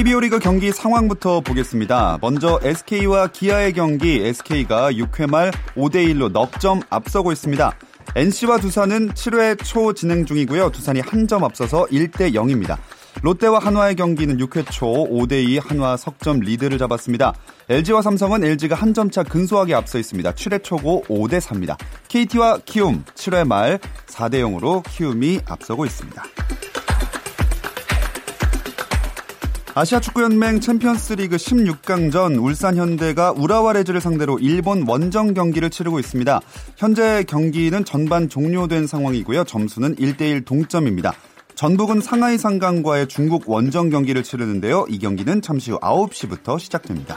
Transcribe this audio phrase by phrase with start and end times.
[0.00, 2.16] KBO 리그 경기 상황부터 보겠습니다.
[2.22, 7.76] 먼저 SK와 기아의 경기 SK가 6회 말 5대 1로 넉점 앞서고 있습니다.
[8.16, 10.70] NC와 두산은 7회 초 진행 중이고요.
[10.70, 12.78] 두산이 한 점 앞서서 1대 0입니다.
[13.20, 17.34] 롯데와 한화의 경기는 6회 초 5대2 한화 석점 리드를 잡았습니다.
[17.68, 20.32] LG와 삼성은 LG가 한 점 차 근소하게 앞서 있습니다.
[20.32, 21.76] 7회 초고 5대4입니다.
[22.08, 26.22] KT와 키움 7회 말 4대0으로 키움이 앞서고 있습니다.
[29.80, 36.38] 아시아축구연맹 챔피언스리그 16강전 울산 현대가 우라와 레즈를 상대로 일본 원정 경기를 치르고 있습니다.
[36.76, 39.44] 현재 경기는 전반 종료된 상황이고요.
[39.44, 41.14] 점수는 1대1 동점입니다.
[41.54, 44.84] 전북은 상하이 상강과의 중국 원정 경기를 치르는데요.
[44.90, 47.16] 이 경기는 잠시 후 9시부터 시작됩니다.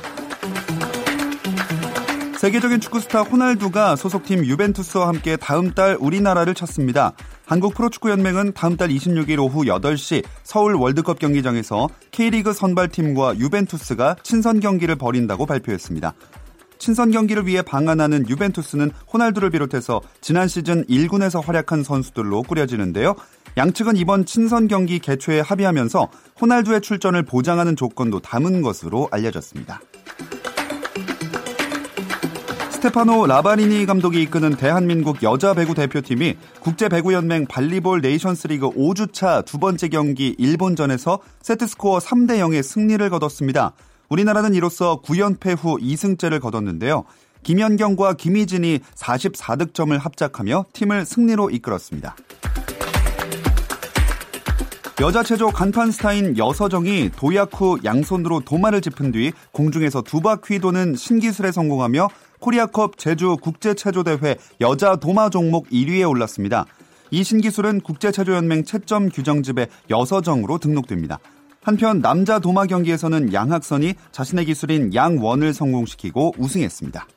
[2.38, 7.14] 세계적인 축구 스타 호날두가 소속팀 유벤투스와 함께 다음 달 우리나라를 찾습니다.
[7.54, 14.96] 한국 프로축구연맹은 다음 달 26일 오후 8시 서울 월드컵 경기장에서 K리그 선발팀과 유벤투스가 친선 경기를
[14.96, 16.16] 벌인다고 발표했습니다.
[16.80, 23.14] 친선 경기를 위해 방한하는 유벤투스는 호날두를 비롯해서 지난 시즌 1군에서 활약한 선수들로 꾸려지는데요.
[23.56, 26.09] 양측은 이번 친선 경기 개최에 합의하면서
[26.42, 29.80] 호날두의 출전을 보장하는 조건도 담은 것으로 알려졌습니다.
[32.84, 39.58] 스테파노 라바리니 감독이 이끄는 대한민국 여자 배구 대표팀이 국제 배구 연맹 발리볼 네이션스리그 5주차 두
[39.58, 43.72] 번째 경기 일본전에서 세트스코어 3대 0의 승리를 거뒀습니다.
[44.09, 47.06] 우리나라는 이로써 9연패 후 2승째를 거뒀는데요.
[47.44, 52.18] 김연경과 김희진이 44득점을 합작하며 팀을 승리로 이끌었습니다.
[55.02, 60.96] 여자 체조 간판 스타인 여서정이 도약 후 양손으로 도마를 짚은 뒤 공중에서 두 바퀴 도는
[60.96, 62.09] 신기술에 성공하며
[62.44, 66.66] 코리아컵 제주 국제체조대회 여자 도마 종목 1위에 올랐습니다.
[67.09, 71.20] 이 신기술은 국제체조연맹 채점 규정집에 여서정으로 등록됩니다.
[71.62, 77.08] 한편 남자 도마 경기에서는 양학선이 자신의 기술인 양원을 성공시키고 우승했습니다.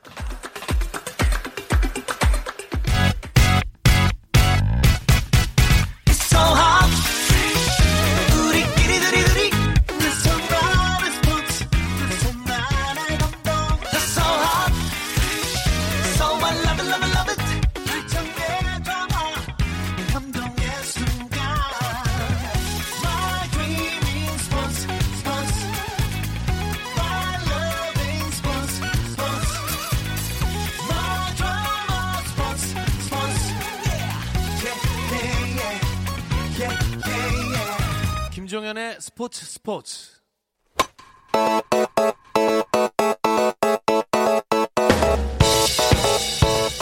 [39.67, 40.13] 스포츠.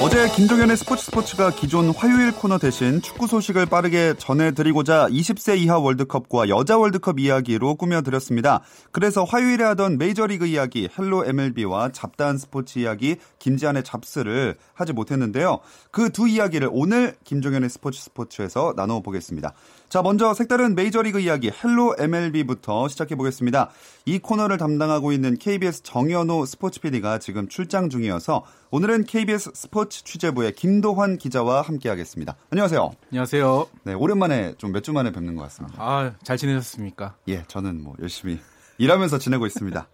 [0.03, 6.50] 어제 김종현의 스포츠 스포츠가 기존 화요일 코너 대신 축구 소식을 빠르게 전해드리고자 20세 이하 월드컵과
[6.50, 8.61] 여자 월드컵 이야기로 꾸며드렸습니다.
[8.93, 15.61] 그래서 화요일에 하던 메이저리그 이야기, 헬로 MLB와 잡다한 스포츠 이야기, 김지한의 잡스를 하지 못했는데요.
[15.91, 19.55] 그 두 이야기를 오늘 김종현의 스포츠 스포츠에서 나눠보겠습니다.
[19.94, 23.71] 자, 먼저 색다른 메이저리그 이야기 Hello MLB부터 시작해 보겠습니다.
[24.06, 30.56] 이 코너를 담당하고 있는 KBS 정현호 스포츠 PD가 지금 출장 중이어서 오늘은 KBS 스포츠 취재부의
[30.56, 32.34] 김도환 기자와 함께 하겠습니다.
[32.50, 32.91] 안녕하세요.
[33.12, 33.69] 안녕하세요.
[33.84, 35.77] 네, 오랜만에 좀 몇 주 만에 뵙는 것 같습니다.
[35.78, 37.15] 아, 잘 지내셨습니까?
[37.28, 38.41] 예, 저는 뭐 열심히
[38.78, 39.87] 일하면서 지내고 있습니다.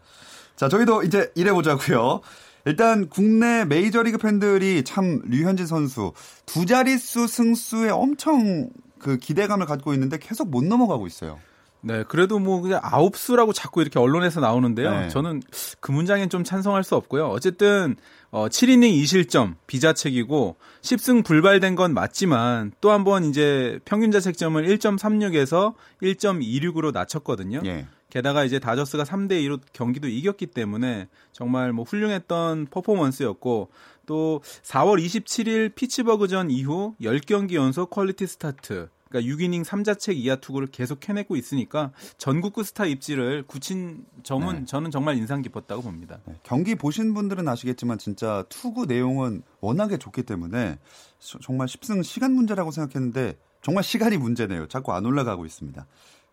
[0.56, 2.22] 자, 저희도 이제 일해 보자고요.
[2.64, 6.14] 일단 국내 메이저리그 팬들이 참 류현진 선수
[6.46, 11.38] 두 자릿수 승수에 엄청 그 기대감을 갖고 있는데 계속 못 넘어가고 있어요.
[11.82, 14.90] 네, 그래도 뭐 그냥 아홉 수라고 자꾸 이렇게 언론에서 나오는데요.
[14.90, 15.08] 네.
[15.08, 15.42] 저는
[15.80, 17.28] 그 문장엔 좀 찬성할 수 없고요.
[17.28, 17.96] 어쨌든
[18.30, 25.74] 어 7이닝 2실점 비자책이고 10승 불발된 건 맞지만 또 한 번 이제 평균 자책점을 1.36에서
[26.02, 27.62] 1.26으로 낮췄거든요.
[27.64, 27.86] 예.
[28.10, 33.70] 게다가 이제 다저스가 3대 2로 경기도 이겼기 때문에 정말 뭐 훌륭했던 퍼포먼스였고
[34.06, 41.08] 또 4월 27일 피츠버그전 이후 10경기 연속 퀄리티 스타트 그러니까 6이닝 3자책 이하 투구를 계속
[41.08, 44.64] 해내고 있으니까 전국구 스타 입지를 굳힌 점은 네.
[44.66, 46.20] 저는 정말 인상 깊었다고 봅니다.
[46.26, 50.78] 네, 경기 보신 분들은 아시겠지만 진짜 투구 내용은 워낙에 좋기 때문에
[51.18, 54.68] 시- 정말 10승 시간 문제라고 생각했는데 정말 시간이 문제네요.
[54.68, 55.86] 자꾸 안 올라가고 있습니다.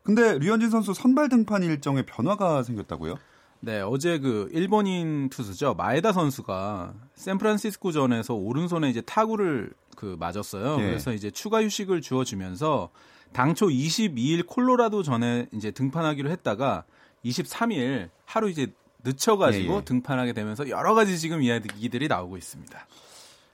[0.07, 3.15] 근데 류현진 선수 선발 등판 일정에 변화가 생겼다고요?
[3.59, 5.73] 네, 어제 그 일본인 투수죠.
[5.73, 10.77] 마에다 선수가 샌프란시스코전에서 오른손에 이제 타구를 그 맞았어요.
[10.79, 10.85] 예.
[10.85, 12.89] 그래서 이제 추가 휴식을 주어 주면서
[13.33, 16.85] 당초 22일 콜로라도 전에 이제 등판하기로 했다가
[17.25, 18.67] 23일 하루 이제
[19.03, 19.83] 늦춰 가지고 예, 예.
[19.83, 22.87] 등판하게 되면서 여러 가지 지금 이야기들이 나오고 있습니다.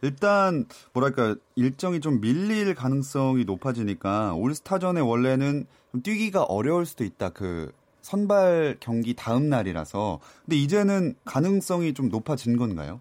[0.04, 7.30] 일단 뭐랄까 일정이 좀 밀릴 가능성이 높아지니까 올스타전에 원래는 좀 뛰기가 어려울 수도 있다.
[7.30, 10.20] 그 선발 경기 다음 날이라서.
[10.46, 13.00] 근데 이제는 가능성이 좀 높아진 건가요?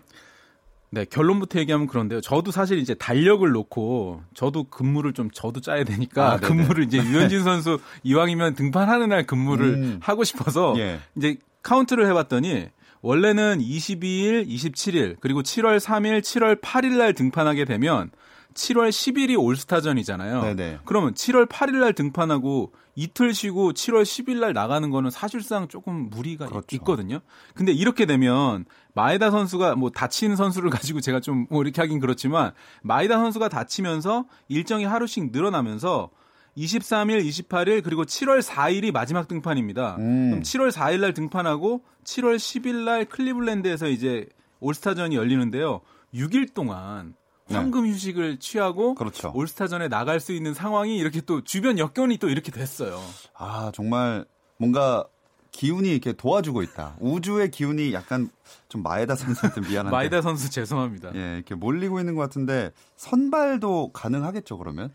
[0.90, 2.20] 네, 결론부터 얘기하면 그런데요.
[2.20, 6.36] 저도 사실 이제 달력을 놓고 저도 근무를 좀 저도 짜야 되니까 아.
[6.36, 9.98] 근무를 이제 유현진 선수 이왕이면 등판하는 날 근무를 음.
[10.02, 11.00] 하고 싶어서 예.
[11.16, 12.68] 이제 카운트를 해봤더니
[13.00, 18.10] 원래는 22일, 27일 그리고 7월 3일, 7월 8일 날 등판하게 되면
[18.54, 20.43] 7월 10일이 올스타전이잖아요.
[20.43, 20.78] 네네.
[20.84, 26.46] 그러면 7월 8일 날 등판하고 이틀 쉬고 7월 10일 날 나가는 거는 사실상 조금 무리가
[26.46, 26.66] 그렇죠.
[26.76, 27.20] 있거든요.
[27.54, 28.64] 근데 이렇게 되면
[28.94, 32.52] 마에다 선수가 뭐 다친 선수를 가지고 제가 좀 뭐 이렇게 하긴 그렇지만
[32.82, 36.10] 마에다 선수가 다치면서 일정이 하루씩 늘어나면서
[36.56, 39.96] 23일, 28일 그리고 7월 4일이 마지막 등판입니다.
[39.98, 40.31] 음.
[40.31, 44.26] 그럼 7월 4일 날 등판하고 7월 10일 날 클리블랜드에서 이제
[44.60, 45.81] 올스타전이 열리는데요.
[46.14, 47.14] 6일 동안
[47.58, 49.32] 황금 휴식을 취하고 그렇죠.
[49.34, 53.00] 올스타전에 나갈 수 있는 상황이 이렇게 또 주변 여건이 또 이렇게 됐어요.
[53.34, 54.25] 아, 정말
[54.58, 55.04] 뭔가
[55.50, 56.96] 기운이 이렇게 도와주고 있다.
[57.00, 58.31] 우주의 기운이 약간
[58.69, 59.90] 좀 마에다 선수한테 미안한데.
[59.90, 61.12] 마이다 선수 죄송합니다.
[61.14, 64.90] 예, 이렇게 몰리고 있는 것 같은데 선발도 가능하겠죠, 그러면?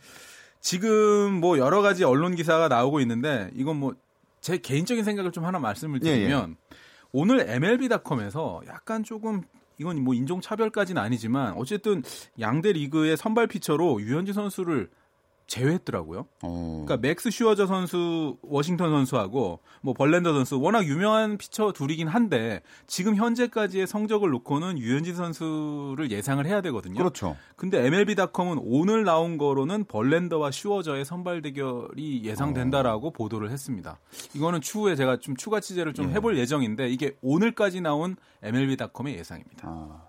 [0.59, 3.93] 지금 뭐 여러 가지 언론 기사가 나오고 있는데 이건 뭐
[4.39, 6.55] 제 개인적인 생각을 좀 하나 말씀을 예, 드리면
[7.11, 9.41] 오늘 MLB.com에서 약간 조금
[9.79, 12.03] 이건 뭐 인종 차별까지는 아니지만 어쨌든
[12.39, 14.89] 양대 리그의 선발 피처로 유현진 선수를
[15.47, 16.25] 제외했더라고요.
[16.43, 16.83] 어.
[16.85, 23.15] 그러니까 맥스 슈어저 선수, 워싱턴 선수하고 뭐 벌랜더 선수 워낙 유명한 피처 둘이긴 한데 지금
[23.15, 26.97] 현재까지의 성적을 놓고는 류현진 선수를 예상을 해야 되거든요.
[26.97, 27.35] 그렇죠.
[27.55, 33.99] 근데 MLB.com은 오늘 나온 거로는 벌랜더와 슈어저의 선발 대결이 예상된다라고 보도를 했습니다.
[34.35, 36.13] 이거는 추후에 제가 좀 추가 취재를 좀 예.
[36.15, 39.67] 해볼 예정인데 이게 오늘까지 나온 MLB.com의 예상입니다.
[39.67, 40.06] 아,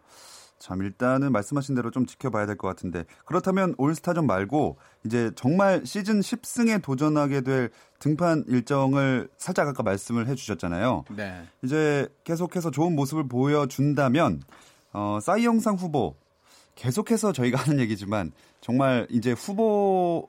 [0.58, 6.20] 참 일단은 말씀하신 대로 좀 지켜봐야 될 것 같은데 그렇다면 올스타전 말고 이제 정말 시즌
[6.20, 7.70] 10승에 도전하게 될
[8.00, 11.04] 등판 일정을 살짝 아까 말씀을 해주셨잖아요.
[11.16, 11.44] 네.
[11.62, 14.42] 이제 계속해서 좋은 모습을 보여준다면
[14.92, 16.16] 어, 싸이 영상 후보
[16.74, 20.28] 계속해서 저희가 하는 얘기지만 정말 이제 후보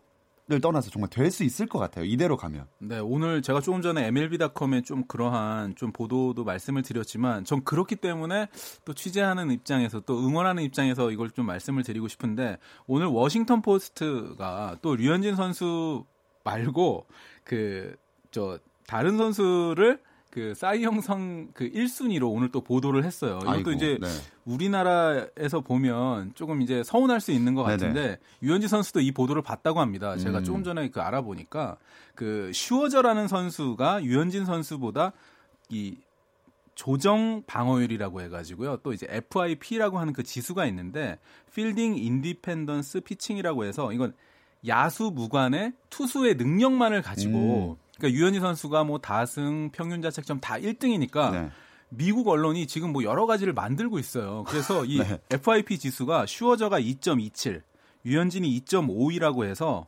[0.50, 2.06] 를 떠나서 정말 될 수 있을 것 같아요.
[2.06, 2.66] 이대로 가면.
[2.80, 8.48] 네, 오늘 제가 조금 전에 MLB.com에 좀 그러한 좀 보도도 말씀을 드렸지만 전 그렇기 때문에
[8.84, 12.58] 또 취재하는 입장에서 또 응원하는 입장에서 이걸 좀 말씀을 드리고 싶은데
[12.88, 16.06] 오늘 워싱턴 포스트가 또 류현진 선수
[16.44, 17.06] 말고
[17.44, 17.96] 그
[18.32, 23.40] 저 다른 선수를 그 싸이 형성 그 1순위로 오늘 또 보도를 했어요.
[23.42, 24.08] 이것도 아이고, 이제 네.
[24.46, 30.18] 우리나라에서 보면 조금 이제 서운할 수 있는 것 같은데 유현진 선수도 이 보도를 봤다고 합니다.
[30.18, 30.44] 제가 음.
[30.44, 31.78] 조금 전에 그 알아보니까
[32.14, 35.14] 그 슈어저라는 선수가 유현진 선수보다
[35.70, 35.96] 이
[36.76, 38.78] 조정 방어율이라고 해가지고요.
[38.84, 41.18] 또 이제 FIP라고 하는 그 지수가 있는데
[41.54, 44.14] Fielding Independence Pitching이라고 해서 이건
[44.68, 51.50] 야수 무관의 투수의 능력만을 가지고 그러니까 류현진 선수가 뭐 다승 평균 자책점 다 1등이니까 네.
[51.90, 54.44] 미국 언론이 지금 뭐 여러 가지를 만들고 있어요.
[54.48, 55.20] 그래서 이 네.
[55.30, 57.62] FIP 지수가 슈어저가 2.27,
[58.06, 59.88] 류현진이 2.52라고 해서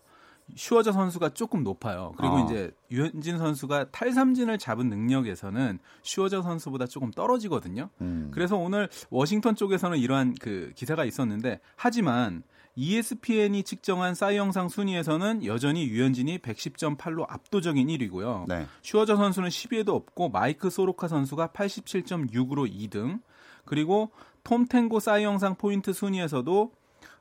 [0.55, 2.13] 슈어저 선수가 조금 높아요.
[2.17, 2.41] 그리고 아.
[2.43, 7.89] 이제 류현진 선수가 탈삼진을 잡은 능력에서는 슈어저 선수보다 조금 떨어지거든요.
[8.01, 8.31] 음.
[8.33, 12.43] 그래서 오늘 워싱턴 쪽에서는 이러한 그 기사가 있었는데 하지만
[12.75, 18.47] ESPN이 측정한 싸이 영상 순위에서는 여전히 유현진이 110.8로 압도적인 1위고요.
[18.47, 18.65] 네.
[18.81, 23.21] 슈어저 선수는 10위에도 없고 마이크 소로카 선수가 87.6으로 2등.
[23.65, 24.11] 그리고
[24.43, 26.71] 톰 탱고 싸이 영상 포인트 순위에서도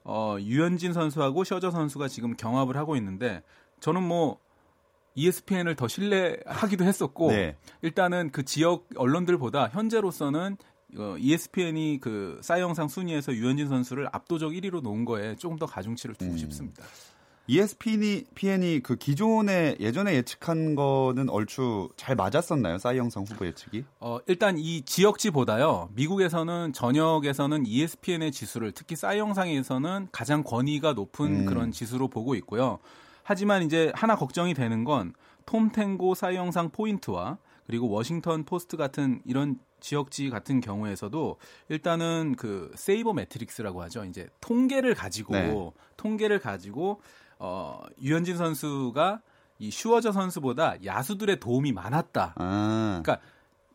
[0.05, 3.43] 어, 유현진 선수하고 셔저 선수가 지금 경합을 하고 있는데
[3.81, 4.39] 저는 뭐
[5.15, 7.57] ESPN을 더 신뢰하기도 했었고 네.
[7.83, 10.61] 일단은 그 지역 언론들보다 현재로서는 어,
[11.19, 16.33] ESPN이 그 싸이 영상 순위에서 유현진 선수를 압도적 1위로 놓은 거에 조금 더 가중치를 두고
[16.33, 16.39] 음.
[16.39, 16.83] 싶습니다.
[17.47, 22.79] ESPN이 PN이 그 기존에 예전에 예측한 거는 얼추 잘 맞았었나요?
[22.79, 23.85] 싸이 영상 후보 예측이?
[23.99, 25.89] 어, 일단 이 지역지보다요.
[25.95, 31.47] 미국에서는 전역에서는 ESPN의 지수를 특히 싸이 영상에서는 가장 권위가 높은 음.
[31.47, 32.79] 그런 지수로 보고 있고요.
[33.25, 35.13] 하지만 이제 하나 걱정이 되는 건
[35.51, 37.39] 톰 탱고 사이 영상 포인트와
[37.71, 41.37] 그리고 워싱턴 포스트 같은 이런 지역지 같은 경우에서도
[41.69, 44.05] 일단은 그 sabermetrics라고 하죠.
[44.07, 45.71] 이제 통계를 가지고 네.
[45.97, 47.01] 통계를 가지고
[47.39, 49.23] 어 류현진 선수가
[49.61, 52.35] 이 슈어저 선수보다 야수들의 도움이 많았다.
[52.35, 53.01] 아.
[53.05, 53.25] 그러니까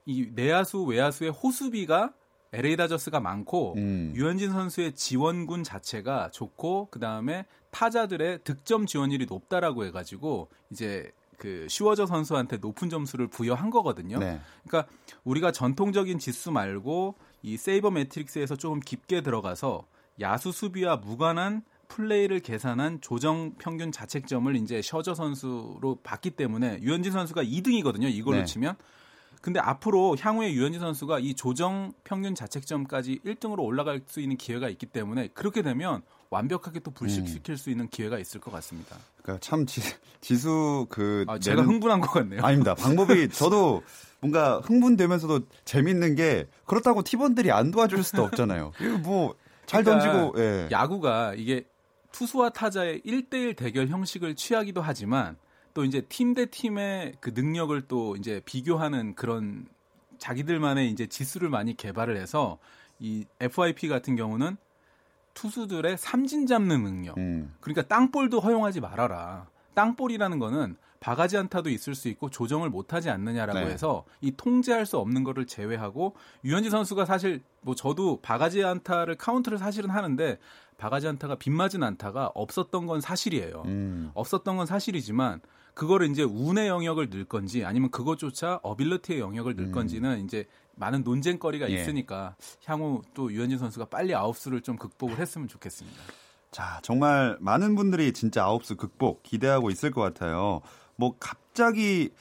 [0.05, 2.11] 이 내야수 외야수의 호수비가
[2.51, 4.11] LA 다저스가 많고 음.
[4.13, 11.67] 류현진 선수의 지원군 자체가 좋고 그 다음에 타자들의 득점 지원율이 높다라고 해 가지고 이제 그
[11.69, 14.19] 슈어저 선수한테 높은 점수를 부여한 거거든요.
[14.19, 14.39] 네.
[14.65, 14.91] 그러니까
[15.23, 19.85] 우리가 전통적인 지수 말고 이 세이버 매트릭스에서 조금 깊게 들어가서
[20.19, 27.43] 야수 수비와 무관한 플레이를 계산한 조정 평균 자책점을 이제 셔저 선수로 봤기 때문에 유현진 선수가
[27.43, 28.09] 2등이거든요.
[28.11, 28.45] 이걸로 네.
[28.45, 28.75] 치면.
[29.41, 34.87] 근데 앞으로 향후에 유현진 선수가 이 조정 평균 자책점까지 1등으로 올라갈 수 있는 기회가 있기
[34.87, 36.01] 때문에 그렇게 되면
[36.31, 37.55] 완벽하게 또 불식시킬 음.
[37.55, 38.97] 수 있는 기회가 있을 것 같습니다.
[39.25, 39.81] 그러니까 참 지,
[40.21, 42.43] 지수 그 아, 제가 내는- 흥분한 것 같네요.
[42.43, 42.75] 아닙니다.
[42.75, 43.81] 방법이 저도
[44.21, 48.71] 뭔가 흥분되면서도 재밌는 게 그렇다고 팀원들이 안 도와줄 수도 없잖아요.
[49.03, 50.67] 뭐잘 그러니까 던지고 예.
[50.71, 51.65] 야구가 이게
[52.11, 55.37] 투수와 타자의 1대1 대결 형식을 취하기도 하지만
[55.73, 59.67] 또 이제 팀 대 팀의 그 능력을 또 이제 비교하는 그런
[60.19, 62.57] 자기들만의 이제 지수를 많이 개발을 해서
[62.99, 64.55] 이 FIP 같은 경우는
[65.35, 67.17] 투수들의 삼진 잡는 능력.
[67.17, 67.53] 음.
[67.59, 69.47] 그러니까 땅볼도 허용하지 말아라.
[69.75, 73.65] 땅볼이라는 거는 바가지 안타도 있을 수 있고 조정을 못하지 않느냐라고 네.
[73.67, 79.59] 해서 이 통제할 수 없는 거를 제외하고 류현진 선수가 사실 뭐 저도 바가지 안타를 카운트를
[79.59, 80.39] 사실은 하는데
[80.77, 83.63] 바가지 안타가 빗맞은 안타가 없었던 건 사실이에요.
[83.65, 84.11] 음.
[84.15, 85.41] 없었던 건 사실이지만
[85.75, 91.67] 그거를 이제 운의 영역을 넣을 건지 아니면 그것조차 ability의 영역을 넣을 건지는 이제 많은 논쟁거리가
[91.67, 91.71] 음.
[91.71, 91.81] 예.
[91.81, 96.01] 있으니까 향후 또 유현진 선수가 빨리 아웃수를 좀 극복을 했으면 좋겠습니다.
[96.55, 100.61] 자, 정말 많은 분들이 진짜 아홉수 극복 기대하고 있을 것 같아요.
[100.95, 102.11] 뭐 갑자기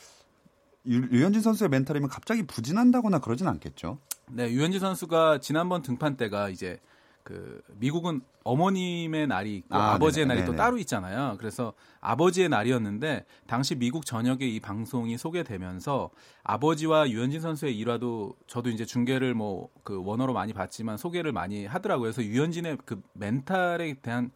[0.88, 3.98] 유, 유현진 선수의 멘탈이면 갑자기 부진한다거나 그러진 않겠죠.
[4.32, 6.80] 네, 유현진 선수가 지난번 등판 때가 이제
[7.24, 10.54] 그 미국은 어머님의 날이 있고 아, 아, 버지의 날이 또.
[10.54, 11.36] 따로 있잖아요.
[11.38, 16.10] 그래서 아버지의 날이었는데 당시 미국 전역에 이 방송이 소개되면서
[16.42, 22.10] 아버지와 유현진 선수의 일화도 저도 이제 중계를 뭐 그 원어로 많이 봤지만 소개를 많이 하더라고요.
[22.10, 24.30] 그래서 유현진의 그 멘탈에 대한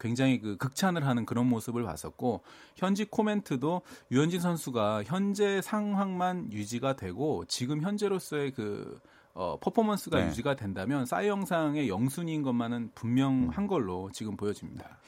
[0.00, 2.42] 굉장히 그 극찬을 하는 그런 모습을 봤었고
[2.76, 3.82] 현지 코멘트도
[4.12, 8.98] 유현진 선수가 현재 상황만 유지가 되고 지금 현재로서의 그
[9.38, 10.26] 어, 퍼포먼스가 네.
[10.26, 13.66] 유지가 된다면 싸이 영상의 영순위인 것만은 분명한 음.
[13.68, 14.98] 걸로 지금 보여집니다.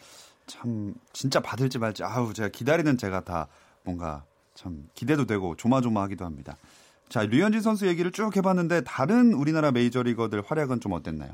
[0.46, 3.48] 참 진짜 받을지 말지 아우 제가 기다리는 제가 다
[3.82, 6.56] 뭔가 참 기대도 되고 조마조마하기도 합니다.
[7.08, 11.32] 자 류현진 선수 얘기를 쭉 해봤는데 다른 우리나라 메이저리거들 활약은 좀 어땠나요?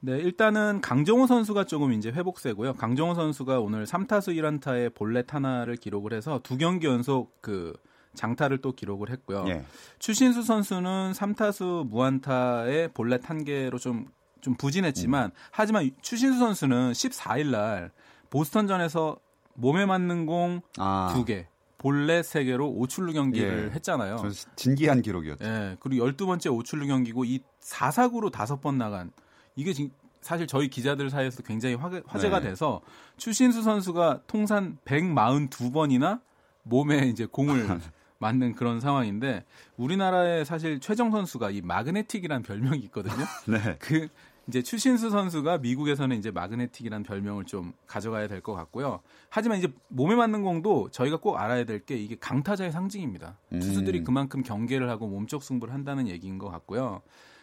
[0.00, 2.74] 네, 일단은 강정호 선수가 조금 이제 회복세고요.
[2.74, 7.74] 강정호 선수가 오늘 3타수 1안타에 볼넷 하나를 기록을 해서 두 경기 연속 그
[8.14, 9.44] 장타를 또 기록을 했고요.
[9.48, 9.64] 예.
[9.98, 14.06] 추신수 선수는 3타수 무안타에 볼넷 한 개로 좀,
[14.40, 17.90] 좀 부진했지만, 하지만 추신수 선수는 14일 날
[18.30, 19.16] 보스턴전에서
[19.54, 21.46] 몸에 맞는 공 아, 두 개,
[21.78, 23.74] 볼넷 세 개로 오출루 경기를 예.
[23.74, 24.16] 했잖아요.
[24.16, 25.44] 전 진기한 기록이었죠.
[25.44, 29.12] 예, 그리고 12번째 오출루 경기고 이 4사구로 다섯 번 나간
[29.54, 29.90] 이게 지-
[30.20, 32.48] 사실 저희 기자들 사이에서 굉장히 화, 화제가 네.
[32.48, 32.80] 돼서
[33.18, 36.20] 추신수 선수가 통산 142번이나
[36.62, 37.66] 몸에 이제 공을
[38.24, 39.44] 맞는 그런 상황인데
[39.76, 43.14] 우리나라에 사실 최정 선수가 이 마그네틱이라는 별명이 있거든요.
[43.46, 43.76] 네.
[43.78, 44.08] 그
[44.48, 49.00] 이제 추신수 선수가 미국에서는 이제 마그네틱이라는 별명을 좀 가져가야 될 것 같고요.
[49.28, 53.36] 하지만 이제 몸에 맞는 공도 저희가 꼭 알아야 될 게 이게 강타자의 상징입니다.
[53.52, 53.60] 음.
[53.60, 57.02] 투수들이 그만큼 경계를 하고 몸쪽 승부를 한다는 얘기인 것 같고요.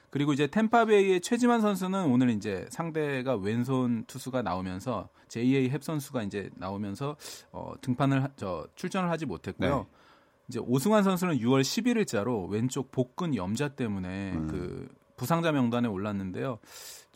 [0.10, 6.50] 그리고 이제 템파베이의 최지만 선수는 오늘 이제 상대가 왼손 투수가 나오면서 JA 헵 선수가 이제
[6.56, 7.16] 나오면서
[7.52, 9.78] 어, 등판을 하- 저 출전을 하지 못했고요.
[9.78, 10.01] 네.
[10.48, 14.48] 이제 오승환 선수는 6월 11일자로 왼쪽 복근 염좌 때문에 음.
[14.48, 16.60] 그 부상자 명단에 올랐는데요.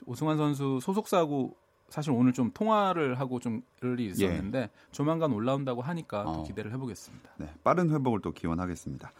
[0.05, 1.55] 오승환 선수 소속사하고
[1.89, 6.35] 사실 오늘 좀 통화를 하고 좀 일이 있었는데 조만간 올라온다고 하니까 또 예.
[6.37, 6.43] 어.
[6.43, 7.29] 기대를 해보겠습니다.
[7.37, 9.11] 네, 빠른 회복을 또 기원하겠습니다.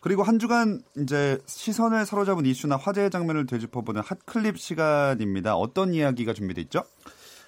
[0.00, 5.56] 그리고 한 주간 이제 시선을 사로잡은 이슈나 화제의 장면을 되짚어보는 핫클립 시간입니다.
[5.56, 6.82] 어떤 이야기가 준비돼 있죠?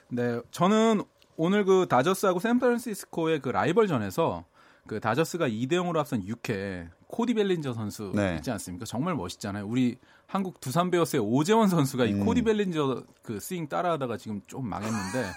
[0.09, 1.02] 네, 저는
[1.37, 4.44] 오늘 그 다저스하고 샌프란시스코의 그 라이벌전에서
[4.86, 8.36] 그 다저스가 2대 0으로 앞선 6회 코디 벨린저 선수 네.
[8.36, 8.84] 있지 않습니까?
[8.84, 9.66] 정말 멋있잖아요.
[9.66, 12.24] 우리 한국 두산 베어스의 오재원 선수가 이 음.
[12.24, 15.32] 코디 벨린저 그 스윙 따라하다가 지금 좀 망했는데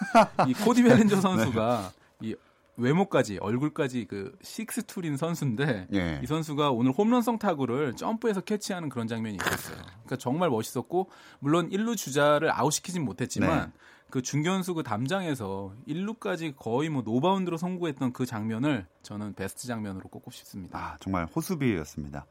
[0.47, 2.35] 이 코디 벨린저 선수가 이
[2.77, 6.19] 외모까지 얼굴까지 그 six tool인 선수인데 예.
[6.23, 9.77] 이 선수가 오늘 홈런성 타구를 점프해서 캐치하는 그런 장면이 있었어요.
[9.77, 13.71] 그러니까 정말 멋있었고 물론 1루 주자를 아웃시키진 못했지만 네.
[14.09, 20.31] 그 중견수 그 담장에서 1루까지 거의 뭐 노바운드로 송구했던 그 장면을 저는 베스트 장면으로 꼽고
[20.31, 20.77] 싶습니다.
[20.79, 22.25] 아, 정말 호수비였습니다.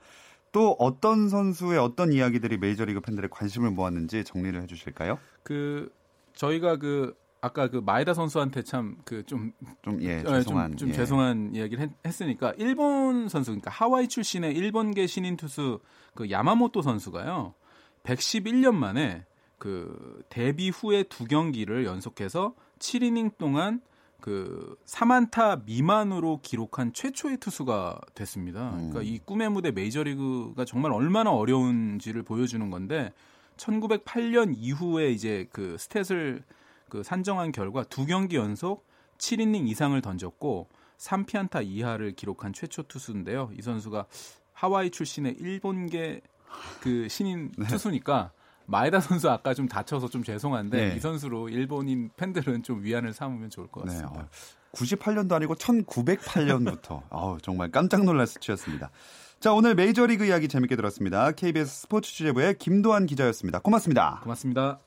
[0.52, 5.18] 또 어떤 선수의 어떤 이야기들이 메이저리그 팬들의 관심을 모았는지 정리를 해 주실까요?
[5.42, 5.92] 그
[6.34, 9.52] 저희가 그 아까 그 마에다 선수한테 참 그 좀
[9.82, 10.92] 좀 예, 어, 죄송한 좀, 좀 예.
[10.94, 15.80] 죄송한 이야기를 했, 으니까 일본 선수 그러니까 하와이 출신의 일본계 신인 투수
[16.14, 17.52] 그 야마모토 선수가요
[18.04, 19.26] 111년 만에
[19.58, 23.80] 그 데뷔 후에 두 경기를 연속해서 7이닝 동안
[24.20, 28.70] 그 3안타 미만으로 기록한 최초의 투수가 됐습니다.
[28.72, 33.12] 그러니까 이 꿈의 무대 메이저리그가 정말 얼마나 어려운지를 보여주는 건데
[33.56, 36.42] 1908년 이후에 이제 그 스탯을
[36.88, 38.86] 그 산정한 결과 두 경기 연속
[39.18, 43.50] 7이닝 이상을 던졌고 3피안타 이하를 기록한 최초 투수인데요.
[43.56, 44.06] 이 선수가
[44.52, 46.22] 하와이 출신의 일본계
[46.80, 48.32] 그 신인 투수니까
[48.66, 50.96] 마에다 선수 아까 좀 다쳐서 좀 죄송한데 네.
[50.96, 54.20] 이 선수로 일본인 팬들은 좀 위안을 삼으면 좋을 것 네, 같습니다.
[54.22, 54.28] 어,
[54.72, 58.90] 98년도 아니고 1908년부터 아우, 정말 깜짝 놀랄 수치였습니다.
[59.40, 61.32] 자, 오늘 메이저리그 이야기 재밌게 들었습니다.
[61.32, 63.60] KBS 스포츠 취재부의 김도환 기자였습니다.
[63.60, 64.20] 고맙습니다.
[64.22, 64.80] 고맙습니다.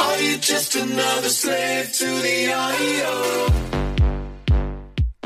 [0.00, 3.64] Are you just another slave to the IO?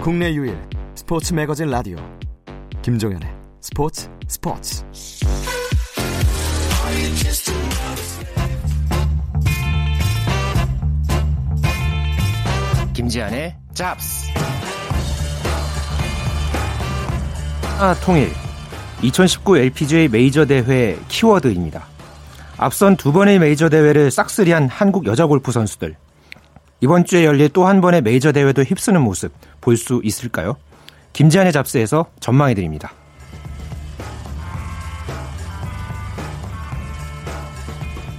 [0.02, 0.58] 국내 유일
[0.94, 1.96] 스포츠 매거진 라디오
[2.82, 3.28] 김종현의
[3.60, 4.84] 스포츠 스포츠
[12.94, 14.30] 김지한의 잡스.
[17.78, 18.32] 아, 통일.
[19.02, 21.86] 2019 LPGA 메이저 대회 키워드입니다.
[22.56, 25.94] 앞선 두 번의 메이저 대회를 싹쓸이한 한국 여자 골프 선수들.
[26.80, 30.56] 이번 주에 열릴 또 한 번의 메이저 대회도 휩쓰는 모습 볼 수 있을까요?
[31.12, 32.92] 김지한의 잡스에서 전망해 드립니다.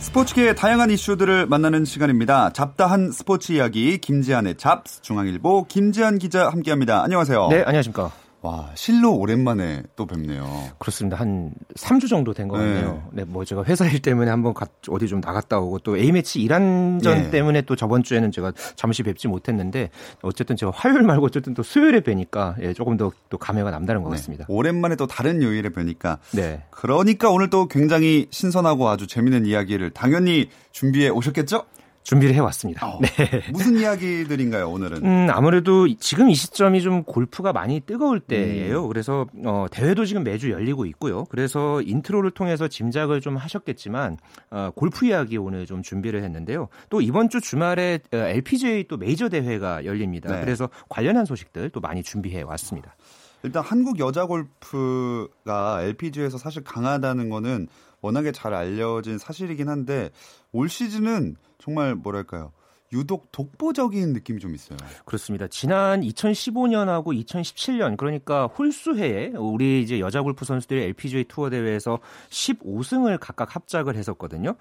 [0.10, 2.52] 스포츠계의 다양한 이슈들을 만나는 시간입니다.
[2.52, 7.04] 잡다한 스포츠 이야기 김지한의 잡스 중앙일보 김지한 기자 함께합니다.
[7.04, 7.48] 안녕하세요.
[7.50, 8.12] 네, 안녕하십니까.
[8.42, 10.48] 와 실로 오랜만에 또 뵙네요.
[10.80, 11.18] 그렇습니다.
[11.18, 13.04] 한 3주 정도 된 것 같네요.
[13.12, 13.26] 네.
[13.26, 17.30] 뭐 제가 회사 일 때문에 한번 가- 어디 좀 나갔다 오고 또 A매치 이란전 예.
[17.32, 19.90] 때문에 또 저번 주에는 제가 잠시 뵙지 못했는데
[20.22, 24.10] 어쨌든 제가 화요일 말고 어쨌든 또 수요일에 뵈니까 예, 조금 더 또 감회가 남다른 것
[24.10, 24.46] 네, 같습니다.
[24.48, 26.64] 오랜만에 또 다른 요일에 뵈니까 네.
[26.72, 31.64] 그러니까 오늘 또 굉장히 신선하고 아주 재밌는 이야기를 당연히 준비해 오셨겠죠?
[32.10, 32.88] 준비를 해왔습니다.
[32.88, 33.44] 어, 네.
[33.52, 35.06] 무슨 이야기들인가요 오늘은?
[35.06, 38.28] 음, 아무래도 지금 이 시점이 좀 골프가 많이 뜨거울 음.
[38.28, 38.88] 때예요.
[38.88, 41.26] 그래서 어, 대회도 지금 매주 열리고 있고요.
[41.26, 44.18] 그래서 intro를 통해서 짐작을 좀 하셨겠지만
[44.50, 46.70] 어, 골프 이야기 오늘 좀 준비를 했는데요.
[46.90, 50.34] 또 이번 주 주말에 어, LPGA 또 메이저 대회가 열립니다.
[50.34, 50.42] 네.
[50.42, 52.96] 그래서 관련한 소식들 또 많이 준비해 왔습니다.
[53.44, 57.68] 일단 한국 여자 골프가 LPGA에서 사실 강하다는 거는
[58.02, 60.10] 워낙에 잘 알려진 사실이긴 한데
[60.52, 62.52] 올 시즌은 정말 뭐랄까요
[62.92, 64.78] 유독 독보적인 느낌이 좀 있어요.
[65.06, 65.48] 그렇습니다.
[65.48, 73.56] 지난 2015년하고 2017년 그러니까 홀수해에 우리 이제 여자 골프 선수들이 LPGA 투어 대회에서 15승을 각각
[73.56, 74.56] 합작을 했었거든요.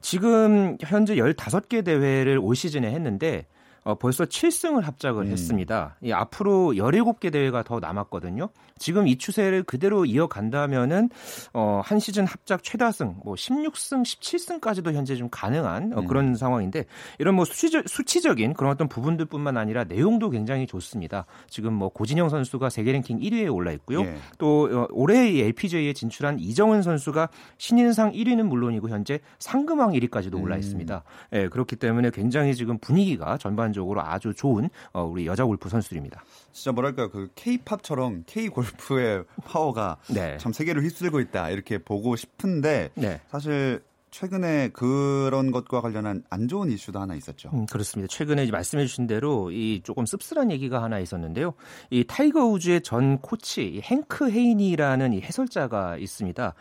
[0.00, 3.46] 지금 현재 15개 대회를 올 시즌에 했는데
[3.84, 5.30] 어, 벌써 7승을 합작을 음.
[5.30, 5.96] 했습니다.
[6.02, 8.48] 이 앞으로 17개 대회가 더 남았거든요.
[8.78, 11.10] 지금 이 추세를 그대로 이어간다면은
[11.52, 16.86] 어, 한 시즌 합작 최다승 뭐 16승, 17승까지도 현재 좀 가능한 어, 그런 상황인데
[17.18, 21.26] 이런 뭐 수치적, 수치적인 그런 어떤 부분들뿐만 아니라 내용도 굉장히 좋습니다.
[21.48, 24.00] 지금 뭐 고진영 선수가 세계 랭킹 1위에 올라 있고요.
[24.00, 24.16] 예.
[24.38, 30.56] 또 어, 올해 이 LPGA에 진출한 이정은 선수가 신인상 1위는 물론이고 현재 상금왕 1위까지도 올라
[30.56, 31.04] 있습니다.
[31.34, 36.24] 예, 그렇기 때문에 굉장히 지금 분위기가 전반적으로 아주 좋은 어, 우리 여자 골프 선수들입니다.
[36.52, 40.38] 진짜 뭐랄까요 그 K-팝처럼 K 골프의 파워가 네.
[40.38, 43.20] 참 세계를 휩쓸고 있다 이렇게 보고 싶은데 네.
[43.28, 43.82] 사실
[44.18, 47.50] 최근에 그런 것과 관련한 안 좋은 이슈도 하나 있었죠.
[47.52, 48.08] 음, 그렇습니다.
[48.08, 51.54] 최근에 이제 말씀해 주신 대로 이 조금 씁쓸한 얘기가 하나 있었는데요.
[51.90, 56.54] 이 타이거 우즈의 전 코치 이 행크 헤이니라는 이 해설자가 있습니다.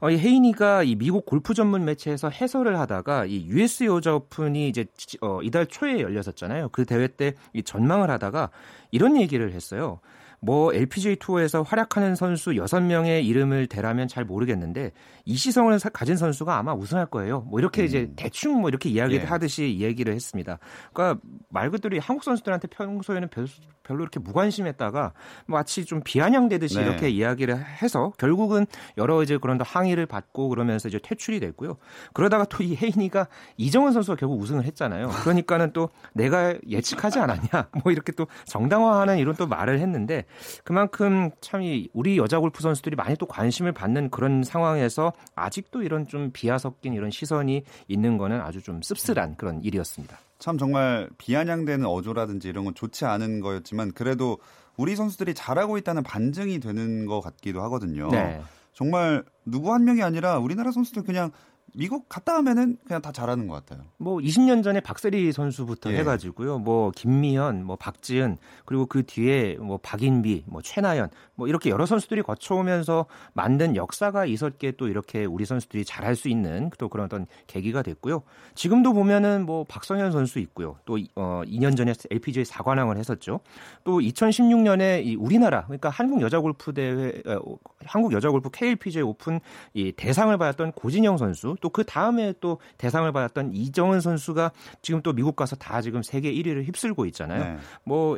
[0.00, 4.84] 어, 이 헤이니가 이 미국 골프 전문 매체에서 해설을 하다가 이 US 여자 오픈이 이제
[4.96, 6.70] 지- 어, 이달 초에 열렸었잖아요.
[6.70, 8.50] 그 대회 때 이 전망을 하다가
[8.90, 10.00] 이런 얘기를 했어요.
[10.46, 14.92] 뭐 LPGA 투어에서 활약하는 선수 6명의 이름을 대라면 잘 모르겠는데
[15.24, 17.40] 이 시성을 사- 가진 선수가 아마 우승할 거예요.
[17.40, 19.26] 뭐 이렇게 이제 대충 뭐 이렇게 이야기를 예.
[19.26, 20.60] 하듯이 얘기를 했습니다.
[20.92, 23.48] 그러니까 말 그대로 이 한국 선수들한테 평소에는 별,
[23.86, 25.12] 별로 이렇게 무관심했다가
[25.46, 26.84] 마치 좀 비아냥대듯이 네.
[26.84, 28.66] 이렇게 이야기를 해서 결국은
[28.98, 31.76] 여러 이제 그런 항의를 받고 그러면서 이제 퇴출이 됐고요.
[32.12, 35.08] 그러다가 또 이 혜인이가 이정은 선수가 결국 우승을 했잖아요.
[35.22, 40.24] 그러니까는 또 내가 예측하지 않았냐 뭐 이렇게 또 정당화하는 이런 또 말을 했는데
[40.64, 46.06] 그만큼 참 이 우리 여자 골프 선수들이 많이 또 관심을 받는 그런 상황에서 아직도 이런
[46.06, 50.18] 좀 비하 섞인 이런 시선이 있는 거는 아주 좀 씁쓸한 그런 일이었습니다.
[50.38, 54.38] 참 정말 비아냥대는 어조라든지 이런 건 좋지 않은 거였지만 그래도
[54.76, 58.08] 우리 선수들이 잘하고 있다는 반증이 되는 것 같기도 하거든요.
[58.08, 58.42] 네.
[58.72, 61.30] 정말 누구 한 명이 아니라 우리나라 선수들 그냥
[61.76, 63.86] 미국 갔다 하면은 그냥 다 잘하는 것 같아요.
[63.98, 65.98] 뭐 20년 전에 박세리 선수부터 예.
[65.98, 66.58] 해가지고요.
[66.58, 72.22] 뭐 김미현, 뭐 박지은 그리고 그 뒤에 뭐 박인비, 뭐 최나연 뭐 이렇게 여러 선수들이
[72.22, 77.82] 거쳐오면서 만든 역사가 있었기에 또 이렇게 우리 선수들이 잘할 수 있는 또 그런 어떤 계기가
[77.82, 78.22] 됐고요.
[78.54, 80.76] 지금도 보면은 뭐 박성현 선수 있고요.
[80.86, 83.40] 또 어, 2년 전에 LPGA 4관왕을 했었죠.
[83.84, 89.40] 또 2016년에 이 우리나라 그러니까 한국 여자 골프 대회 어, 한국 여자 골프 KLPGA 오픈
[89.74, 94.52] 이 대상을 받았던 고진영 선수 또 그 다음에 또 대상을 받았던 이정은 선수가
[94.82, 97.54] 지금 또 미국 가서 다 지금 세계 1위를 휩쓸고 있잖아요.
[97.54, 97.58] 네.
[97.84, 98.16] 뭐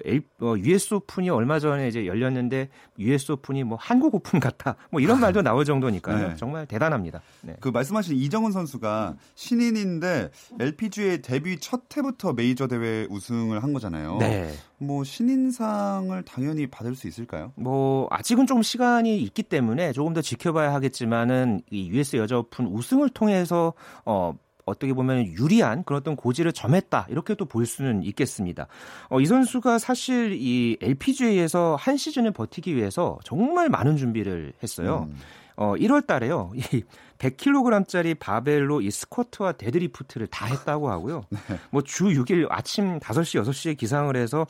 [0.58, 4.76] US 오픈이 얼마 전에 이제 열렸는데 US 오픈이 뭐 한국 오픈 같다.
[4.90, 6.28] 뭐 이런 말도 나올 정도니까요.
[6.28, 6.36] 네.
[6.36, 7.22] 정말 대단합니다.
[7.40, 7.56] 네.
[7.60, 10.30] 그 말씀하신 이정은 선수가 신인인데
[10.60, 14.18] LPGA 데뷔 첫 해부터 메이저 대회 우승을 한 거잖아요.
[14.18, 14.52] 네.
[14.78, 17.52] 뭐 신인상을 당연히 받을 수 있을까요?
[17.56, 23.08] 뭐 아직은 좀 시간이 있기 때문에 조금 더 지켜봐야 하겠지만은 이 US 여자 오픈 우승을
[23.10, 23.72] 통해서
[24.04, 28.66] 어 어떻게 보면 유리한 그런 어떤 고지를 점했다 이렇게 또 볼 수는 있겠습니다.
[29.08, 35.08] 어, 이 선수가 사실 이 LPGA에서 한 시즌을 버티기 위해서 정말 많은 준비를 했어요.
[35.10, 35.16] 음.
[35.58, 36.52] 어, 1월 달에요.
[36.54, 36.60] 이
[37.18, 41.24] 100kg짜리 바벨로 이 squat와 deadlift를 다 했다고 하고요.
[41.72, 44.46] 뭐 주 6일 아침 5시, 6시에 기상을 해서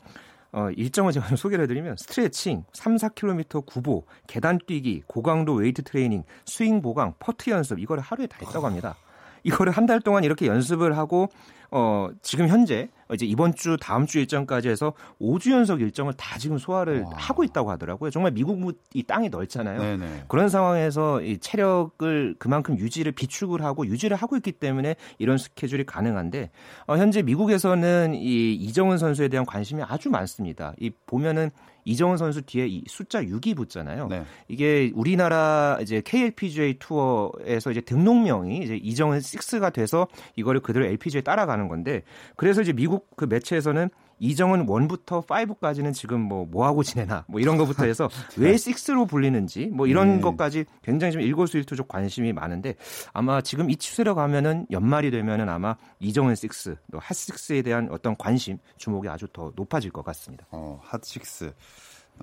[0.51, 6.23] 어, 일정을 제가 좀 소개를 해드리면 스트레칭, 3, 4km 구보, 계단 뛰기, 고강도 웨이트 트레이닝,
[6.45, 8.95] 스윙 보강, 퍼트 연습 이거를 하루에 다 했다고 합니다.
[9.43, 11.29] 이거를 한 달 동안 이렇게 연습을 하고
[11.71, 16.57] 어, 지금 현재 이제 이번 주 다음 주 일정까지 해서 5주 연속 일정을 다 지금
[16.57, 17.11] 소화를 와.
[17.15, 18.11] 하고 있다고 하더라고요.
[18.11, 18.59] 정말 미국
[18.93, 19.79] 이 땅이 넓잖아요.
[19.79, 20.23] 네네.
[20.27, 26.51] 그런 상황에서 이 체력을 그만큼 유지를 비축을 하고 유지를 하고 있기 때문에 이런 스케줄이 가능한데
[26.85, 30.73] 어, 현재 미국에서는 이 이정은 선수에 대한 관심이 아주 많습니다.
[30.79, 31.49] 이 보면은
[31.85, 34.07] 이정은 선수 뒤에 이 숫자 6이 붙잖아요.
[34.07, 34.23] 네.
[34.47, 41.58] 이게 우리나라 이제 KLPGA 투어에서 이제 등록명이 이제 이정은 6가 돼서 이거를 그대로 LPGA에 따라가는
[41.67, 42.03] 건데
[42.35, 43.89] 그래서 이제 미국 그 매체에서는
[44.21, 49.67] 이정은 1부터 5까지는 지금 뭐 뭐 하고 지내나 뭐 이런 것부터 해서 왜 6로 불리는지
[49.67, 50.21] 뭐 이런 네.
[50.21, 52.75] 것까지 굉장히 좀 일거수일투족 관심이 많은데
[53.13, 58.57] 아마 지금 이 추세로 가면은 연말이 되면은 아마 이정은 6, 또 핫6에 대한 어떤 관심,
[58.77, 60.45] 주목이 아주 더 높아질 것 같습니다.
[60.51, 61.53] 어, 핫식스.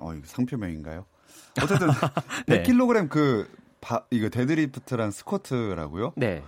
[0.01, 1.05] 어, 이거 상표명인가요?
[1.63, 1.89] 어쨌든
[2.47, 2.63] 네.
[2.63, 3.49] 100kg 그
[3.81, 6.13] 바, 이거 deadlift랑 squat라고요?
[6.17, 6.43] 네.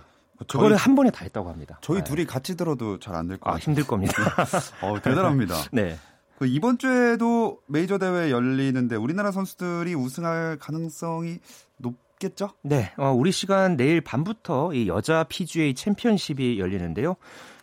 [0.47, 1.77] 그거를 한 번에 다 했다고 합니다.
[1.81, 2.03] 저희 네.
[2.03, 3.63] 둘이 같이 들어도 잘 안 될 것 아, 같아요.
[3.63, 4.13] 힘들 겁니다.
[4.81, 5.55] 어, 대단합니다.
[5.73, 5.97] 네.
[6.37, 11.39] 그 이번 주에도 메이저 대회 열리는데 우리나라 선수들이 우승할 가능성이
[11.77, 12.51] 높겠죠?
[12.61, 17.15] 네, 어, 우리 시간 내일 밤부터 이 여자 PGA 챔피언십이 열리는데요.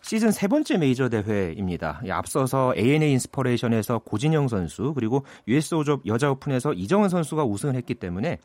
[0.03, 2.03] 시즌 세 번째 메이저 대회입니다.
[2.05, 7.95] 이 앞서서 ANA Inspiration에서 고진영 선수 그리고 US 오접 여자 오픈에서 이정은 선수가 우승을 했기
[7.95, 8.39] 때문에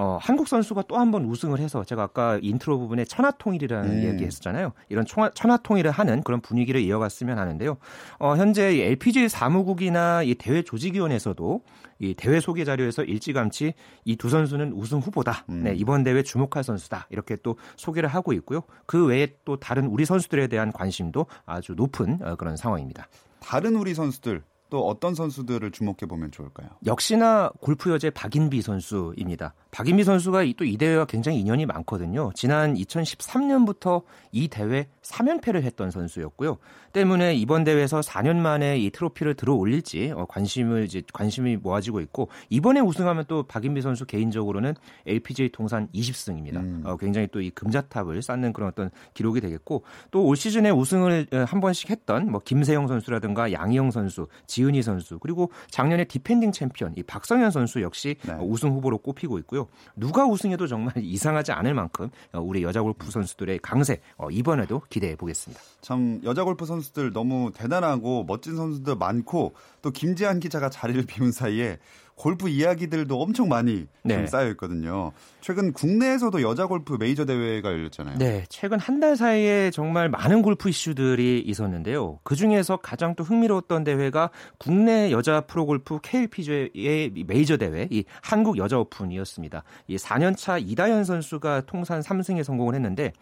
[0.00, 4.02] 어, 한국 선수가 또 한 번 우승을 해서 제가 아까 인트로 부분에 천하통일이라는 음.
[4.04, 4.72] 이야기 했었잖아요.
[4.90, 7.78] 이런 청하, 천하통일을 하는 그런 분위기를 이어갔으면 하는데요.
[8.18, 11.62] 어, 현재 이 LPGA 사무국이나 이 대회 조직위원회에서도
[12.00, 15.44] 이 대회 소개 자료에서 일찌감치 이 두 선수는 우승 후보다.
[15.48, 15.62] 음.
[15.64, 17.06] 네, 이번 대회 주목할 선수다.
[17.10, 18.60] 이렇게 또 소개를 하고 있고요.
[18.86, 23.08] 그 외에 또 다른 우리 선수들에 대한 관심도 아주 높은 어, 그런 상황입니다.
[23.40, 26.68] 다른 우리 선수들 또 어떤 선수들을 주목해 보면 좋을까요?
[26.86, 29.54] 역시나 골프 여제 박인비 선수입니다.
[29.70, 32.30] 박인비 선수가 또 이 대회와 굉장히 인연이 많거든요.
[32.34, 34.02] 지난 2013년부터
[34.32, 36.58] 이 대회 3연패를 했던 선수였고요.
[36.92, 42.28] 때문에 이번 대회에서 4년 만에 이 트로피를 들어 올릴지 어, 관심을 이제 관심이 모아지고 있고
[42.50, 44.74] 이번에 우승하면 또 박인비 선수 개인적으로는
[45.06, 46.56] LPGA 통산 20승입니다.
[46.56, 46.82] 음.
[46.84, 51.36] 어, 굉장히 또 이 금자탑을 쌓는 그런 어떤 기록이 되겠고 또 올 시즌에 우승을 어,
[51.48, 57.02] 한 번씩 했던 뭐 김세영 선수라든가 양희영 선수, 지은희 선수 그리고 작년에 defending champion 이
[57.02, 58.32] 박성현 선수 역시 네.
[58.34, 59.68] 어, 우승 후보로 꼽히고 있고요.
[59.96, 64.97] 누가 우승해도 정말 이상하지 않을 만큼 어, 우리 여자 골프 선수들의 강세 어, 이번에도 기
[65.00, 65.60] 대해 보겠습니다.
[65.80, 71.78] 참 여자 골프 선수들 너무 대단하고 멋진 선수들 많고 또 김지한 기자가 자리를 비운 사이에
[72.18, 74.26] 골프 이야기들도 엄청 많이 네.
[74.26, 75.12] 쌓여 있거든요.
[75.40, 78.18] 최근 국내에서도 여자 골프 메이저 대회가 열렸잖아요.
[78.18, 82.18] 네, 최근 한 달 사이에 정말 많은 골프 이슈들이 있었는데요.
[82.24, 88.58] 그 중에서 가장 또 흥미로웠던 대회가 국내 여자 프로 골프 KLPGA의 메이저 대회, 이 한국
[88.58, 89.62] 여자 오픈이었습니다.
[89.86, 93.12] 이 4년 차 이다현 선수가 통산 3승에 성공을 했는데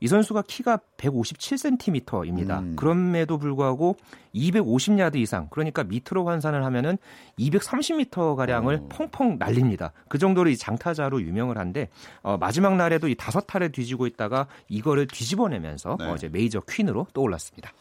[0.00, 2.58] 이 선수가 키가 157cm입니다.
[2.58, 2.76] 음.
[2.76, 3.96] 그럼에도 불구하고
[4.34, 6.98] 250야드 이상, 그러니까 미터로 환산을 하면은
[7.38, 8.88] 230m 가 량을 오.
[8.88, 9.92] 펑펑 날립니다.
[10.08, 11.88] 그 정도로 이 장타자로 유명을 한데
[12.22, 16.06] 어, 마지막 날에도 이 다섯 타를 뒤지고 있다가 이거를 뒤집어내면서 네.
[16.06, 17.72] 어, 이제 메이저 퀸으로 떠올랐습니다.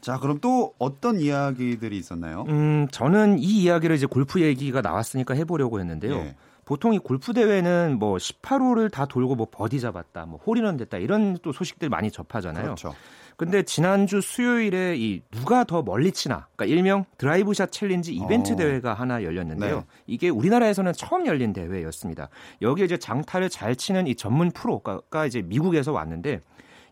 [0.00, 2.44] 자, 그럼 또 어떤 이야기들이 있었나요?
[2.48, 6.14] 음, 저는 이 이야기를 이제 골프 얘기가 나왔으니까 해보려고 했는데요.
[6.14, 6.36] 예.
[6.66, 11.38] 보통 이 골프 대회는 뭐 18홀을 다 돌고 뭐 버디 잡았다, 뭐 홀인원 됐다 이런
[11.42, 12.64] 또 소식들 많이 접하잖아요.
[12.64, 12.94] 그렇죠.
[13.36, 18.56] 근데 지난주 수요일에 이 누가 더 멀리 치나, 그러니까 일명 드라이브샷 challenge 이벤트 어.
[18.56, 19.76] 대회가 하나 열렸는데요.
[19.78, 19.84] 네.
[20.06, 22.28] 이게 우리나라에서는 처음 열린 대회였습니다.
[22.62, 26.40] 여기에 이제 장타를 잘 치는 이 전문 프로가 이제 미국에서 왔는데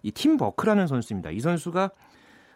[0.03, 1.31] 이 팀 버크라는 선수입니다.
[1.31, 1.91] 이 선수가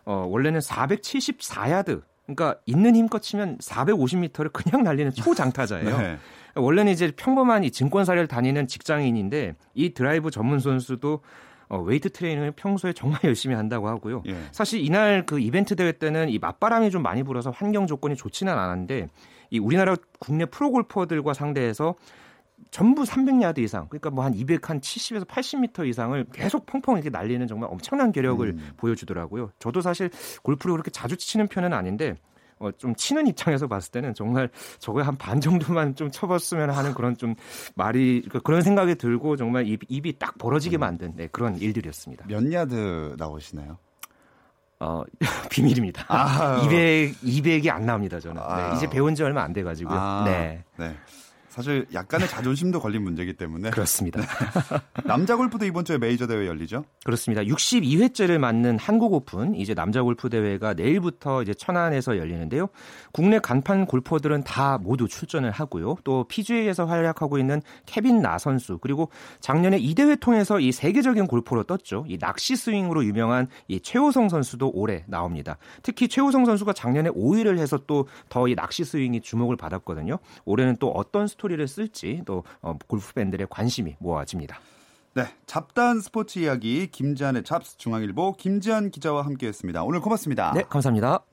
[0.05, 5.99] 어, 원래는 474야드, 그러니까 있는 힘껏 치면 450m를 그냥 날리는 초장타자예요.
[5.99, 6.18] 네.
[6.55, 11.20] 원래는 이제 평범한 이 증권사를 다니는 직장인인데 이 드라이브 전문 선수도
[11.68, 14.22] 어, 웨이트 트레이닝을 평소에 정말 열심히 한다고 하고요.
[14.26, 14.37] 예.
[14.52, 19.09] 사실 이날 그 이벤트 대회 때는 이 맞바람이 좀 많이 불어서 환경 조건이 좋지는 않았는데
[19.50, 21.94] 이 우리나라 국내 프로 골퍼들과 상대해서
[22.70, 27.46] 전부 300야드 이상, 그러니까 뭐 한 200, 한 70에서 80m 이상을 계속 펑펑 이렇게 날리는
[27.46, 28.70] 정말 엄청난 괴력을 음.
[28.76, 29.50] 보여주더라고요.
[29.59, 30.11] 저도 사실
[30.42, 32.14] 골프를 그렇게 자주 치는 편은 아닌데
[32.59, 37.16] 어, 좀 치는 입장에서 봤을 때는 정말 저거에 한 반 정도만 좀 쳐봤으면 하는 그런
[37.16, 37.35] 좀
[37.75, 42.27] 말이 그러니까 그런 생각이 들고 정말 입, 입이 딱 벌어지게 만든 네, 그런 일들이었습니다.
[42.29, 43.79] 몇 야드 나오시나요?
[44.79, 45.03] 어,
[45.51, 46.05] 비밀입니다.
[46.09, 46.62] 아.
[46.64, 48.40] 200 200이 안 나옵니다 저는.
[48.42, 48.57] 아.
[48.71, 49.99] 네, 이제 배운 지 얼마 안 돼 가지고요.
[49.99, 50.62] 아, 네.
[50.77, 50.95] 네.
[51.57, 54.21] 사실 약간의 자존심도 걸린 문제이기 때문에 그렇습니다.
[55.05, 56.85] 남자 골프도 이번 주에 메이저 대회 열리죠?
[57.05, 57.42] 그렇습니다.
[57.42, 62.69] 62회째를 맞는 한국 오픈 이제 남자 골프 대회가 내일부터 이제 천안에서 열리는데요.
[63.12, 65.97] 국내 간판 골퍼들은 다 모두 출전을 하고요.
[66.05, 71.64] 또 PGA에서 활약하고 있는 케빈 나 선수 그리고 작년에 이 대회 통해서 이 세계적인 골퍼로
[71.64, 72.05] 떴죠.
[72.09, 75.57] 이 낚시 스윙으로 유명한 이 최호성 선수도 올해 나옵니다.
[75.83, 80.19] 특히 최호성 선수가 작년에 5위를 해서 또 더 이 낚시 스윙이 주목을 받았거든요.
[80.45, 84.59] 올해는 또 어떤 스토리 를 쓸지 또 어, 골프 팬들의 관심이 모아집니다.
[85.14, 89.85] 네, 잡다한 스포츠 이야기 김지한의 잡스 중앙일보 김지한 기자와 함께했습니다.
[89.85, 90.52] 오늘 고맙습니다.
[90.54, 91.24] 네, 감사합니다.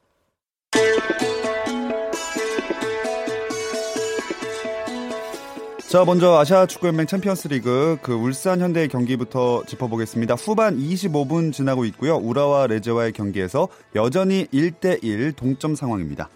[5.94, 10.34] 자, 먼저 아시아 축구연맹 챔피언스리그 그 울산 현대의 경기부터 짚어보겠습니다.
[10.34, 12.16] 후반 25분 지나고 있고요.
[12.16, 16.30] 우라와 레제와의 경기에서 여전히 1대1 동점 상황입니다.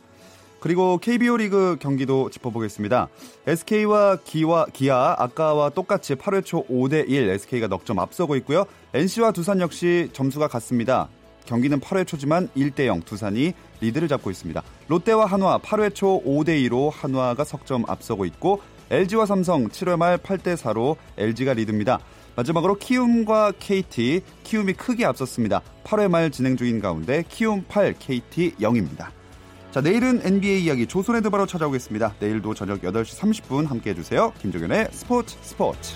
[0.68, 3.08] 그리고 KBO 리그 경기도 짚어보겠습니다.
[3.48, 8.66] SK와 기와 기아 아까와 똑같이 8회 초 5대 1 SK가 넉점 앞서고 있고요.
[8.94, 11.08] NC와 두산 역시 점수가 같습니다.
[11.46, 14.62] 경기는 8회 초지만 1대 0 두산이 리드를 잡고 있습니다.
[14.90, 20.58] 롯데와 한화 8회 초 5대 2로 한화가 석점 앞서고 있고 LG와 삼성 7회 말 8대
[20.58, 22.00] 4로 LG가 리드입니다.
[22.36, 25.62] 마지막으로 키움과 KT 키움이 크게 앞섰습니다.
[25.86, 29.17] 8회 말 진행 중인 가운데 키움 8 KT 0입니다.
[29.72, 32.16] 자, 내일은 NBA 이야기 조선의 드바로 찾아오겠습니다.
[32.20, 34.34] 내일도 저녁 8시 30분 함께 해주세요.
[34.40, 35.96] 김종현의 스포츠 스포츠.